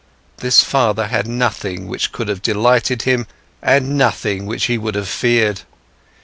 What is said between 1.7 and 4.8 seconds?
which would have delighted him and nothing which he